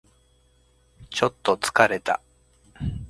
[1.11, 2.21] ちょっと疲れた